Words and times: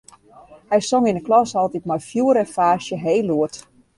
Hy 0.71 0.79
song 0.87 1.09
yn 1.09 1.19
'e 1.19 1.23
klasse 1.27 1.59
altyd 1.63 1.85
mei 1.91 2.03
fjoer 2.07 2.39
en 2.43 2.51
faasje, 2.55 2.95
heel 3.03 3.25
lûd. 3.29 3.61